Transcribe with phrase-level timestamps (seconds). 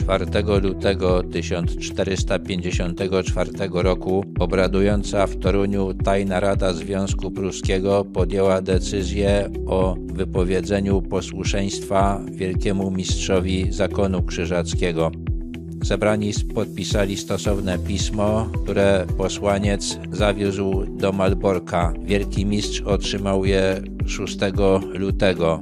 [0.00, 0.26] 4
[0.62, 12.20] lutego 1454 roku obradująca w Toruniu Tajna Rada Związku Pruskiego podjęła decyzję o wypowiedzeniu posłuszeństwa
[12.32, 15.10] wielkiemu mistrzowi zakonu krzyżackiego.
[15.82, 21.92] Zebrani podpisali stosowne pismo, które posłaniec zawiózł do Malborka.
[22.04, 24.38] Wielki mistrz otrzymał je 6
[24.94, 25.60] lutego.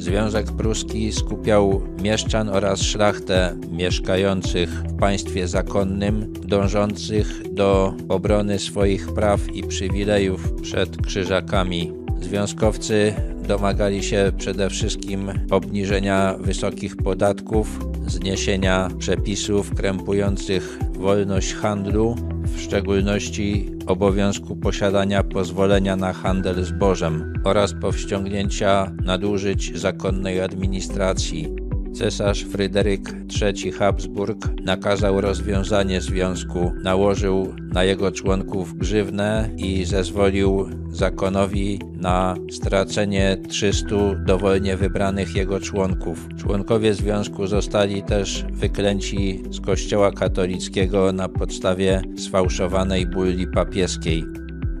[0.00, 9.54] Związek Pruski skupiał mieszczan oraz szlachtę mieszkających w państwie zakonnym, dążących do obrony swoich praw
[9.54, 11.92] i przywilejów przed krzyżakami.
[12.20, 13.14] Związkowcy
[13.48, 22.16] domagali się przede wszystkim obniżenia wysokich podatków, zniesienia przepisów krępujących wolność handlu,
[22.60, 31.48] w szczególności obowiązku posiadania pozwolenia na handel zbożem oraz powściągnięcia nadużyć zakonnej administracji.
[31.92, 41.80] Cesarz Fryderyk III Habsburg nakazał rozwiązanie związku, nałożył na jego członków grzywnę i zezwolił zakonowi
[41.94, 43.96] na stracenie 300
[44.26, 46.28] dowolnie wybranych jego członków.
[46.38, 54.24] Członkowie związku zostali też wyklęci z kościoła katolickiego na podstawie sfałszowanej bulli papieskiej.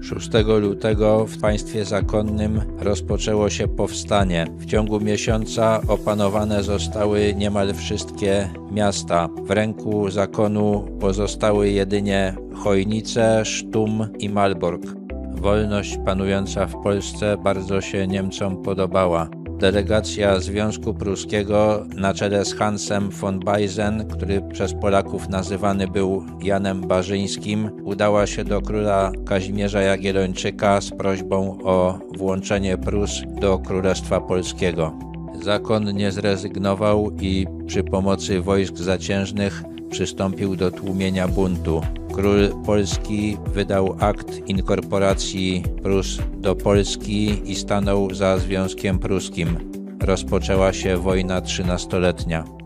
[0.02, 4.46] 6 lutego w państwie zakonnym rozpoczęło się powstanie.
[4.58, 9.28] W ciągu miesiąca opanowane zostały niemal wszystkie miasta.
[9.44, 14.82] W ręku zakonu pozostały jedynie Chojnice, Sztum i Malbork.
[15.30, 19.39] Wolność panująca w Polsce bardzo się Niemcom podobała.
[19.60, 26.80] Delegacja Związku Pruskiego na czele z Hansem von Beisen, który przez Polaków nazywany był Janem
[26.80, 34.98] Barzyńskim, udała się do króla Kazimierza Jagiellończyka z prośbą o włączenie Prus do Królestwa Polskiego.
[35.42, 41.80] Zakon nie zrezygnował i przy pomocy wojsk zaciężnych przystąpił do tłumienia buntu.
[42.20, 49.56] Król Polski wydał akt inkorporacji Prus do Polski i stanął za Związkiem Pruskim.
[50.02, 52.59] Rozpoczęła się wojna trzynastoletnia.